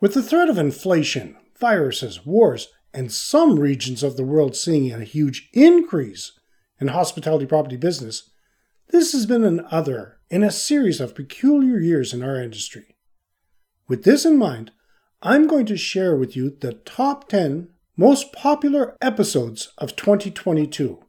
[0.00, 5.02] With the threat of inflation, viruses, wars, and some regions of the world seeing a
[5.02, 6.38] huge increase
[6.80, 8.30] in hospitality property business,
[8.90, 12.96] this has been another in a series of peculiar years in our industry.
[13.88, 14.70] With this in mind,
[15.20, 21.02] I'm going to share with you the top 10 most popular episodes of 2022.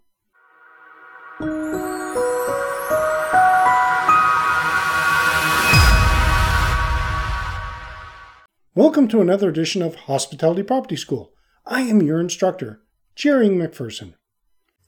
[8.80, 11.34] Welcome to another edition of Hospitality Property School.
[11.66, 12.82] I am your instructor,
[13.14, 14.14] Jerry McPherson.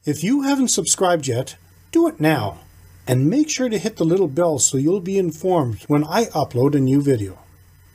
[0.05, 1.57] If you haven't subscribed yet,
[1.91, 2.61] do it now
[3.05, 6.73] and make sure to hit the little bell so you'll be informed when I upload
[6.73, 7.39] a new video.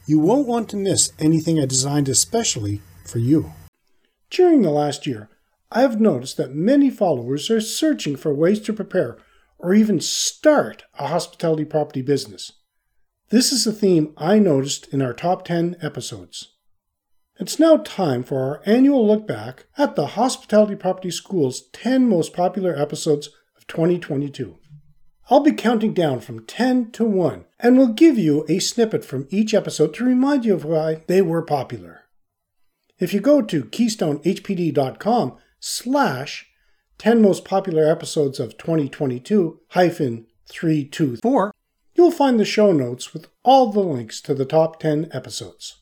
[0.04, 3.54] You won't want to miss anything I designed especially for you.
[4.28, 5.30] During the last year,
[5.72, 9.16] I have noticed that many followers are searching for ways to prepare
[9.58, 12.52] or even start a hospitality property business.
[13.28, 16.54] This is a theme I noticed in our top 10 episodes.
[17.40, 22.32] It's now time for our annual look back at the Hospitality Property School's 10 most
[22.32, 24.58] popular episodes of 2022.
[25.28, 29.26] I'll be counting down from 10 to 1 and will give you a snippet from
[29.30, 32.02] each episode to remind you of why they were popular.
[33.00, 36.46] If you go to keystonehpd.com slash
[36.98, 41.52] 10 most popular episodes of 2022 hyphen 324,
[41.96, 45.78] you'll find the show notes with all the links to the top 10 episodes.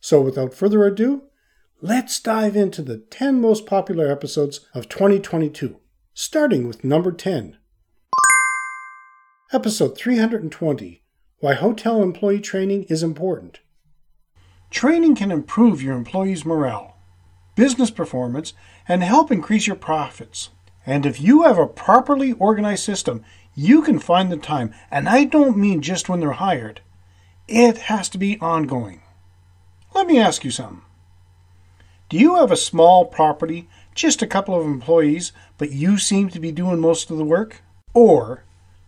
[0.00, 1.24] So without further ado,
[1.80, 5.76] let's dive into the 10 most popular episodes of 2022,
[6.12, 7.56] starting with number 10.
[9.52, 11.02] Episode 320
[11.38, 13.60] Why Hotel Employee Training is Important.
[14.70, 16.96] Training can improve your employees' morale,
[17.54, 18.52] business performance,
[18.88, 20.50] and help increase your profits.
[20.86, 25.24] And if you have a properly organized system, you can find the time, and I
[25.24, 26.80] don't mean just when they're hired.
[27.46, 29.02] It has to be ongoing.
[29.94, 30.82] Let me ask you something.
[32.08, 36.40] Do you have a small property, just a couple of employees, but you seem to
[36.40, 37.62] be doing most of the work?
[37.92, 38.44] Or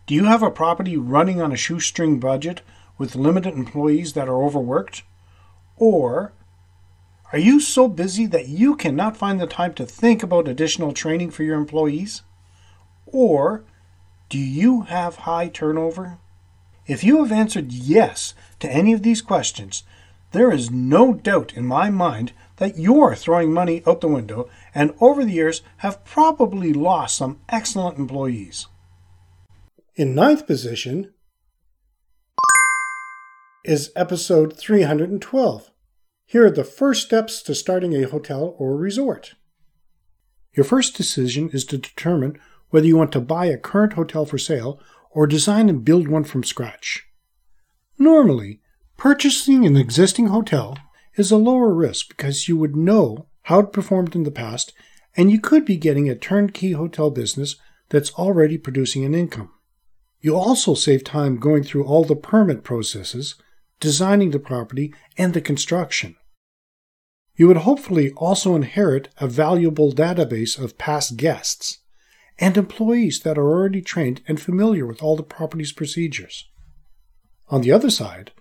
[0.07, 2.63] do you have a property running on a shoestring budget
[2.99, 5.03] with limited employees that are overworked?
[5.77, 6.33] Or
[7.33, 11.31] are you so busy that you cannot find the time to think about additional training
[11.31, 12.23] for your employees?
[13.07, 13.65] Or
[14.29, 16.19] do you have high turnover?
[16.87, 19.83] If you have answered yes to any of these questions,
[20.33, 24.95] there is no doubt in my mind that you're throwing money out the window and
[25.01, 28.67] over the years have probably lost some excellent employees.
[29.95, 31.13] In ninth position
[33.65, 35.71] is episode 312.
[36.27, 39.35] Here are the first steps to starting a hotel or resort.
[40.55, 42.39] Your first decision is to determine
[42.77, 44.79] whether you want to buy a current hotel for sale
[45.11, 47.07] or design and build one from scratch.
[47.99, 48.61] Normally,
[48.99, 50.77] purchasing an existing hotel
[51.15, 54.75] is a lower risk because you would know how it performed in the past
[55.17, 57.57] and you could be getting a turnkey hotel business
[57.89, 59.51] that's already producing an income.
[60.21, 63.37] You'll also save time going through all the permit processes,
[63.81, 66.15] designing the property, and the construction.
[67.37, 71.79] You would hopefully also inherit a valuable database of past guests
[72.39, 76.49] and employees that are already trained and familiar with all the property's procedures.
[77.49, 78.33] On the other side,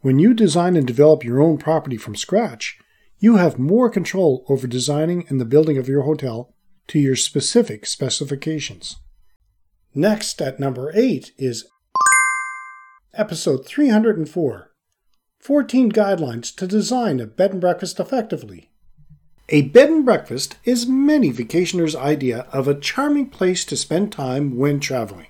[0.00, 2.78] when you design and develop your own property from scratch,
[3.18, 6.54] you have more control over designing and the building of your hotel
[6.88, 8.96] to your specific specifications.
[9.94, 11.66] Next, at number 8, is
[13.14, 14.70] episode 304
[15.40, 18.69] 14 Guidelines to Design a Bed and Breakfast Effectively.
[19.52, 24.56] A bed and breakfast is many vacationers' idea of a charming place to spend time
[24.56, 25.26] when traveling.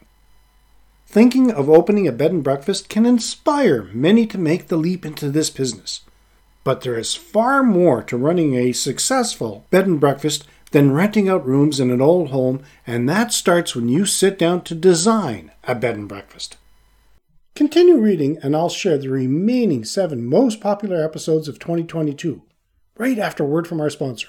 [1.06, 5.30] Thinking of opening a bed and breakfast can inspire many to make the leap into
[5.30, 6.02] this business.
[6.64, 11.46] But there is far more to running a successful bed and breakfast than renting out
[11.46, 15.74] rooms in an old home, and that starts when you sit down to design a
[15.74, 16.58] bed and breakfast.
[17.54, 22.42] Continue reading, and I'll share the remaining seven most popular episodes of 2022
[23.00, 24.28] right after word from our sponsor.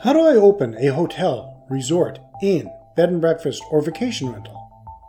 [0.00, 4.58] How do I open a hotel, resort, inn, bed and breakfast, or vacation rental?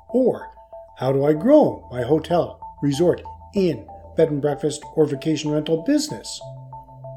[0.10, 0.52] Or
[0.98, 3.22] how do I grow my hotel, resort,
[3.56, 6.42] inn, bed and breakfast or vacation rental business?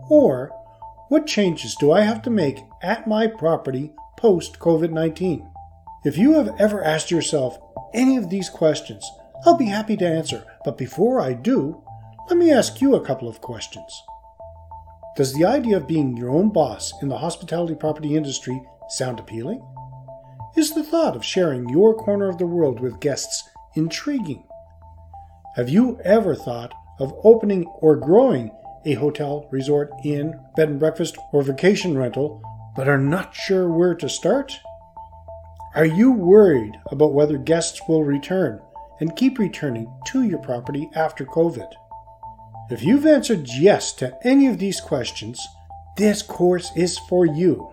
[0.08, 0.52] Or,
[1.08, 5.50] what changes do I have to make at my property post COVID 19?
[6.04, 7.58] If you have ever asked yourself
[7.92, 9.04] any of these questions,
[9.44, 10.44] I'll be happy to answer.
[10.64, 11.82] But before I do,
[12.28, 14.02] let me ask you a couple of questions.
[15.16, 19.62] Does the idea of being your own boss in the hospitality property industry sound appealing?
[20.56, 24.44] Is the thought of sharing your corner of the world with guests intriguing?
[25.56, 28.50] Have you ever thought of opening or growing
[28.84, 32.42] a hotel, resort, inn, bed and breakfast, or vacation rental,
[32.74, 34.58] but are not sure where to start?
[35.74, 38.60] Are you worried about whether guests will return
[39.00, 41.70] and keep returning to your property after COVID?
[42.70, 45.40] If you've answered yes to any of these questions,
[45.96, 47.70] this course is for you.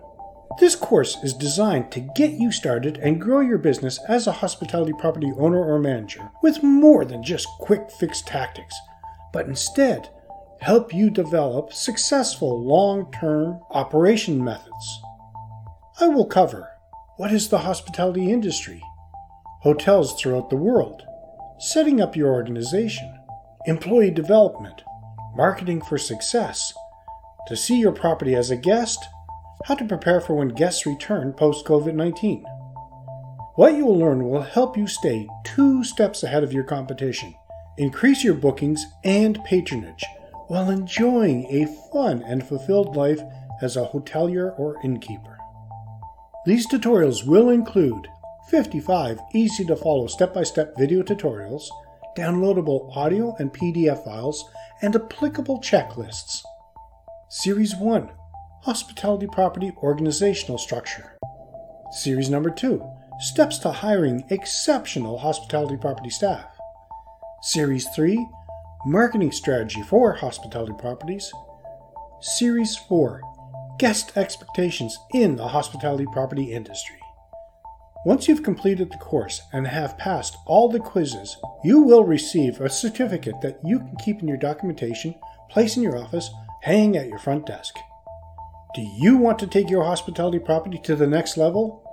[0.58, 4.92] This course is designed to get you started and grow your business as a hospitality
[4.98, 8.74] property owner or manager with more than just quick fix tactics,
[9.32, 10.10] but instead
[10.60, 15.00] help you develop successful long term operation methods.
[16.00, 16.68] I will cover
[17.16, 18.82] what is the hospitality industry,
[19.60, 21.02] hotels throughout the world,
[21.58, 23.19] setting up your organization,
[23.66, 24.82] employee development,
[25.34, 26.72] marketing for success,
[27.46, 29.04] to see your property as a guest
[29.66, 32.44] how to prepare for when guests return post COVID 19.
[33.56, 37.34] What you will learn will help you stay two steps ahead of your competition,
[37.76, 40.04] increase your bookings and patronage,
[40.46, 43.20] while enjoying a fun and fulfilled life
[43.60, 45.36] as a hotelier or innkeeper.
[46.46, 48.08] These tutorials will include
[48.48, 51.68] 55 easy to follow step by step video tutorials,
[52.20, 54.44] downloadable audio and PDF files,
[54.82, 56.42] and applicable checklists.
[57.30, 58.10] Series 1
[58.62, 61.16] Hospitality Property Organizational Structure.
[62.02, 62.84] Series number 2
[63.20, 66.46] Steps to Hiring Exceptional Hospitality Property Staff.
[67.42, 68.26] Series 3
[68.84, 71.32] Marketing Strategy for Hospitality Properties.
[72.20, 73.22] Series 4
[73.78, 76.99] Guest Expectations in the Hospitality Property Industry.
[78.06, 82.70] Once you've completed the course and have passed all the quizzes, you will receive a
[82.70, 85.14] certificate that you can keep in your documentation,
[85.50, 86.30] place in your office,
[86.62, 87.74] hang at your front desk.
[88.74, 91.84] Do you want to take your hospitality property to the next level?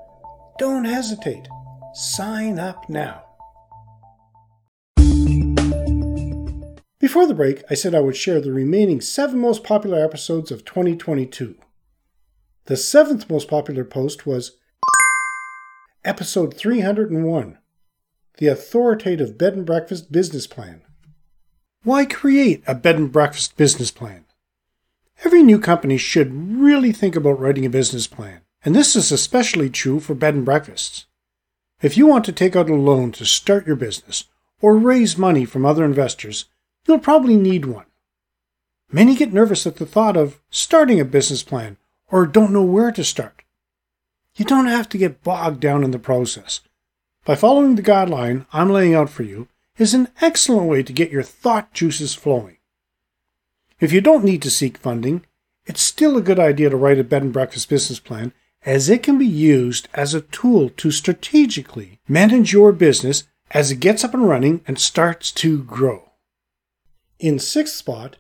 [0.58, 1.50] Don't hesitate.
[1.94, 3.26] Sign up now.
[7.00, 10.64] Before the break, I said I would share the remaining seven most popular episodes of
[10.64, 11.58] 2022.
[12.66, 14.57] The seventh most popular post was
[16.08, 17.58] episode 301
[18.38, 20.82] The Authoritative Bed and Breakfast Business Plan.
[21.84, 24.24] Why create a bed and breakfast business plan?
[25.26, 29.70] Every new company should really think about writing a business plan, and this is especially
[29.70, 31.08] true for bed and breakfasts.
[31.82, 34.24] If you want to take out a loan to start your business
[34.62, 36.46] or raise money from other investors,
[36.88, 37.86] you'll probably need one.
[38.90, 41.76] Many get nervous at the thought of starting a business plan
[42.10, 43.37] or don't know where to start.
[44.38, 46.62] You don't have to get bogged down in the process.
[47.26, 49.48] By following the guideline I'm laying out for you
[49.80, 52.58] is an excellent way to get your thought juices flowing.
[53.80, 55.26] If you don't need to seek funding,
[55.66, 58.32] it's still a good idea to write a bed and breakfast business plan
[58.64, 63.80] as it can be used as a tool to strategically manage your business as it
[63.80, 66.12] gets up and running and starts to grow.
[67.18, 68.18] In sixth spot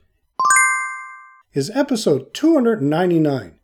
[1.53, 3.56] is episode 299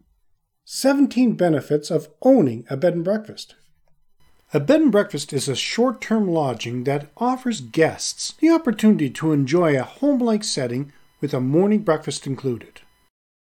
[0.66, 3.56] 17 Benefits of Owning a Bed and Breakfast.
[4.54, 9.34] A bed and breakfast is a short term lodging that offers guests the opportunity to
[9.34, 12.80] enjoy a home like setting with a morning breakfast included.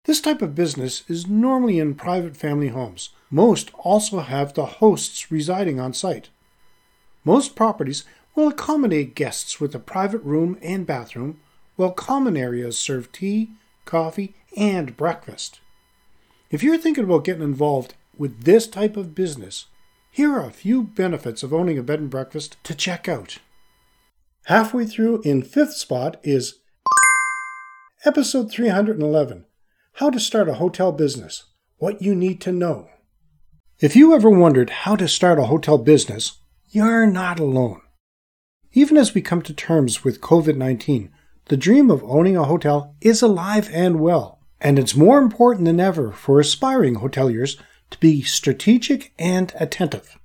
[0.04, 3.08] This type of business is normally in private family homes.
[3.30, 6.28] Most also have the hosts residing on site.
[7.24, 11.40] Most properties will accommodate guests with a private room and bathroom,
[11.76, 13.52] while common areas serve tea,
[13.86, 15.60] coffee, and breakfast.
[16.50, 19.66] If you're thinking about getting involved with this type of business,
[20.10, 23.36] here are a few benefits of owning a bed and breakfast to check out.
[24.44, 26.60] Halfway through in fifth spot is
[28.06, 29.44] Episode 311
[29.94, 31.44] How to Start a Hotel Business
[31.76, 32.88] What You Need to Know.
[33.78, 36.38] If you ever wondered how to start a hotel business,
[36.70, 37.82] you're not alone.
[38.72, 41.10] Even as we come to terms with COVID 19,
[41.48, 45.80] the dream of owning a hotel is alive and well, and it's more important than
[45.80, 47.56] ever for aspiring hoteliers
[47.90, 50.18] to be strategic and attentive.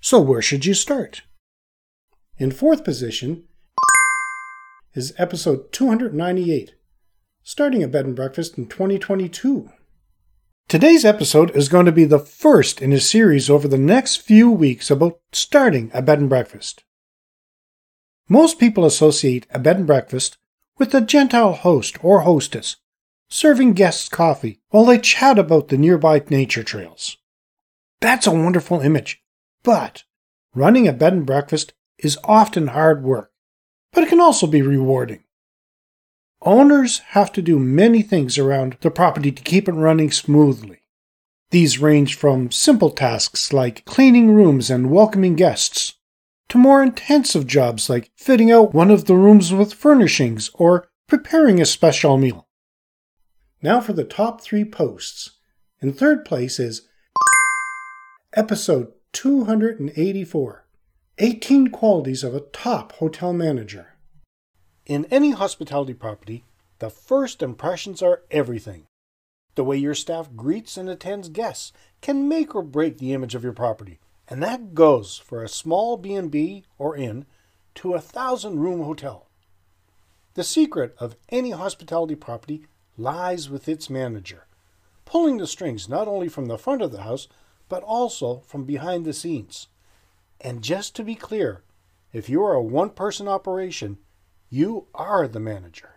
[0.00, 1.22] So, where should you start?
[2.38, 3.44] In fourth position
[4.94, 6.74] is episode 298
[7.44, 9.70] Starting a Bed and Breakfast in 2022.
[10.68, 14.50] Today's episode is going to be the first in a series over the next few
[14.50, 16.84] weeks about starting a bed and breakfast.
[18.28, 20.38] Most people associate a bed and breakfast
[20.78, 22.76] with a Gentile host or hostess,
[23.32, 27.16] serving guests coffee while they chat about the nearby nature trails.
[28.02, 29.22] That's a wonderful image,
[29.62, 30.04] but
[30.54, 33.32] running a bed and breakfast is often hard work,
[33.90, 35.24] but it can also be rewarding.
[36.42, 40.82] Owners have to do many things around the property to keep it running smoothly.
[41.52, 45.94] These range from simple tasks like cleaning rooms and welcoming guests,
[46.50, 51.62] to more intensive jobs like fitting out one of the rooms with furnishings or preparing
[51.62, 52.46] a special meal.
[53.64, 55.38] Now for the top three posts.
[55.80, 56.88] In third place is
[58.34, 60.66] episode 284
[61.18, 63.94] 18 Qualities of a Top Hotel Manager.
[64.84, 66.44] In any hospitality property,
[66.80, 68.88] the first impressions are everything.
[69.54, 73.44] The way your staff greets and attends guests can make or break the image of
[73.44, 77.26] your property, and that goes for a small B&B or inn
[77.76, 79.28] to a thousand room hotel.
[80.34, 82.66] The secret of any hospitality property
[83.02, 84.46] lies with its manager,
[85.04, 87.28] pulling the strings not only from the front of the house,
[87.68, 89.68] but also from behind the scenes.
[90.40, 91.62] And just to be clear,
[92.12, 93.98] if you are a one person operation,
[94.50, 95.90] you are the manager.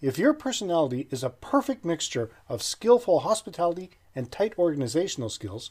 [0.00, 5.70] If your personality is a perfect mixture of skillful hospitality and tight organizational skills,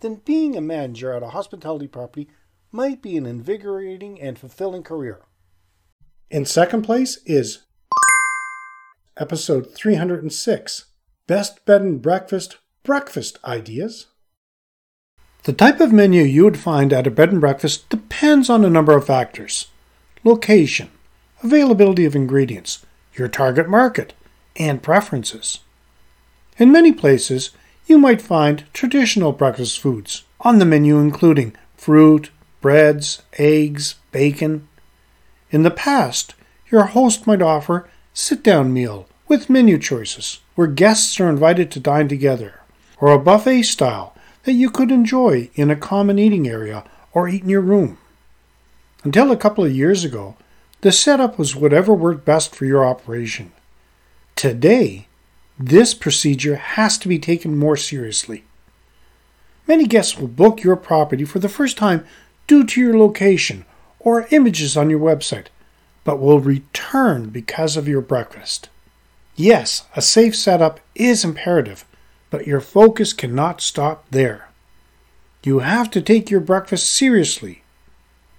[0.00, 2.28] then being a manager at a hospitality property
[2.70, 5.22] might be an invigorating and fulfilling career.
[6.30, 7.64] In second place is
[9.16, 10.86] episode 306
[11.26, 14.06] Best Bed and Breakfast Breakfast Ideas.
[15.44, 18.70] The type of menu you would find at a bed and breakfast depends on a
[18.70, 19.68] number of factors
[20.24, 20.88] location,
[21.42, 24.14] availability of ingredients, your target market,
[24.56, 25.58] and preferences.
[26.58, 27.50] In many places,
[27.86, 34.68] you might find traditional breakfast foods on the menu, including fruit, breads, eggs, bacon.
[35.50, 36.34] In the past,
[36.70, 41.80] your host might offer sit down meal with menu choices where guests are invited to
[41.80, 42.60] dine together,
[42.98, 44.14] or a buffet style
[44.44, 47.98] that you could enjoy in a common eating area or eat in your room.
[49.04, 50.36] Until a couple of years ago,
[50.82, 53.52] the setup was whatever worked best for your operation.
[54.36, 55.06] Today,
[55.58, 58.44] this procedure has to be taken more seriously.
[59.68, 62.04] Many guests will book your property for the first time
[62.46, 63.64] due to your location
[64.00, 65.46] or images on your website,
[66.04, 68.68] but will return because of your breakfast.
[69.36, 71.84] Yes, a safe setup is imperative,
[72.30, 74.50] but your focus cannot stop there.
[75.44, 77.62] You have to take your breakfast seriously.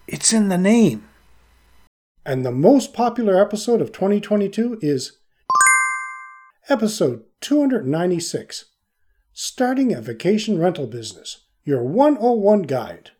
[0.07, 1.07] It's in the name.
[2.25, 5.17] And the most popular episode of 2022 is
[6.69, 8.65] episode 296
[9.33, 13.11] Starting a Vacation Rental Business Your 101 Guide.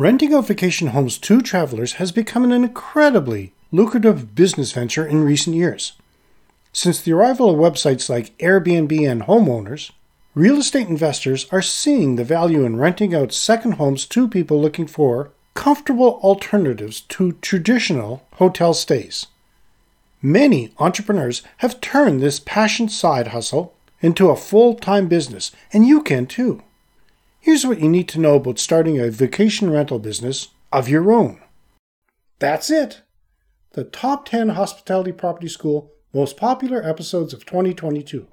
[0.00, 5.54] Renting out vacation homes to travelers has become an incredibly lucrative business venture in recent
[5.54, 5.92] years.
[6.72, 9.90] Since the arrival of websites like Airbnb and homeowners,
[10.34, 14.86] real estate investors are seeing the value in renting out second homes to people looking
[14.86, 19.26] for comfortable alternatives to traditional hotel stays.
[20.22, 26.02] Many entrepreneurs have turned this passion side hustle into a full time business, and you
[26.02, 26.62] can too.
[27.40, 31.40] Here's what you need to know about starting a vacation rental business of your own.
[32.38, 33.02] That's it!
[33.72, 38.26] The top 10 Hospitality Property School most popular episodes of 2022.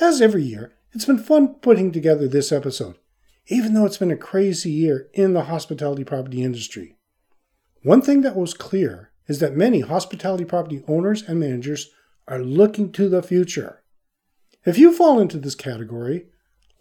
[0.00, 2.96] As every year, it's been fun putting together this episode
[3.48, 6.96] even though it's been a crazy year in the hospitality property industry.
[7.82, 11.90] One thing that was clear is that many hospitality property owners and managers
[12.26, 13.82] are looking to the future.
[14.64, 16.26] If you fall into this category,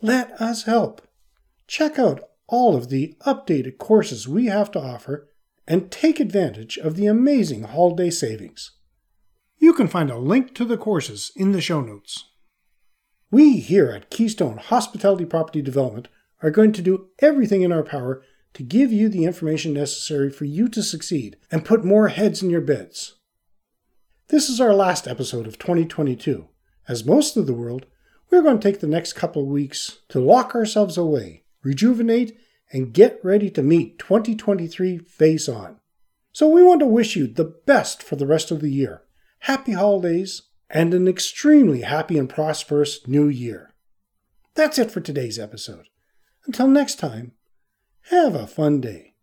[0.01, 1.04] let us help.
[1.67, 5.29] Check out all of the updated courses we have to offer
[5.67, 8.71] and take advantage of the amazing holiday savings.
[9.57, 12.29] You can find a link to the courses in the show notes.
[13.31, 16.07] We here at Keystone Hospitality Property Development
[16.43, 18.21] are going to do everything in our power
[18.53, 22.49] to give you the information necessary for you to succeed and put more heads in
[22.49, 23.15] your beds.
[24.27, 26.47] This is our last episode of 2022.
[26.87, 27.87] As most of the world,
[28.29, 32.37] we're going to take the next couple of weeks to lock ourselves away, rejuvenate,
[32.71, 35.79] and get ready to meet 2023 face on.
[36.31, 39.01] So we want to wish you the best for the rest of the year.
[39.39, 43.73] Happy holidays and an extremely happy and prosperous new year.
[44.53, 45.87] That's it for today's episode.
[46.45, 47.33] Until next time,
[48.09, 49.15] have a fun day.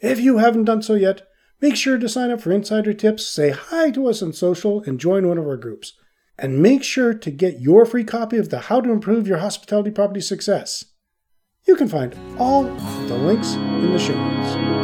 [0.00, 1.26] If you haven't done so yet,
[1.60, 5.00] make sure to sign up for INNsider Tips, say hi to us on social, and
[5.00, 5.92] join one of our groups.
[6.38, 9.90] And make sure to get your free copy of the How to Improve Your Hospitality
[9.90, 10.86] Property Success.
[11.66, 14.83] You can find all the links in the show notes.